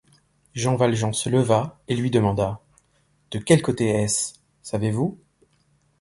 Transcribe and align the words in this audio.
Jean 0.55 0.75
Valjean 0.75 1.13
se 1.13 1.29
leva, 1.29 1.79
et 1.87 1.95
lui 1.95 2.09
demanda:— 2.09 2.59
De 3.31 3.37
quel 3.37 3.61
côté 3.61 3.87
est-ce? 3.89 4.33
savez-vous? 4.63 5.19